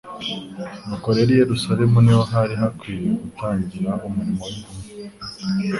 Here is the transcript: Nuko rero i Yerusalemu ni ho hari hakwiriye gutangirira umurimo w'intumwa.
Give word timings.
Nuko 0.85 1.07
rero 1.15 1.29
i 1.35 1.39
Yerusalemu 1.43 1.97
ni 2.05 2.13
ho 2.17 2.21
hari 2.31 2.53
hakwiriye 2.61 3.11
gutangirira 3.23 3.91
umurimo 4.07 4.41
w'intumwa. 4.49 4.89